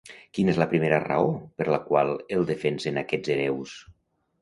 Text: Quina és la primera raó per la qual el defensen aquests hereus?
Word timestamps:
Quina 0.37 0.49
és 0.53 0.59
la 0.61 0.67
primera 0.71 0.99
raó 1.03 1.27
per 1.61 1.69
la 1.77 1.81
qual 1.91 2.11
el 2.39 2.51
defensen 2.55 3.01
aquests 3.07 3.37
hereus? 3.39 3.81